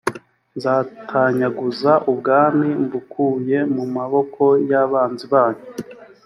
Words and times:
nzatanyaguza 0.57 1.91
ubwami 2.11 2.69
mbukuye 2.83 3.57
mu 3.75 3.83
maboko 3.95 4.43
ya 4.69 4.81
banzi 4.91 5.25
banyu 5.33 5.63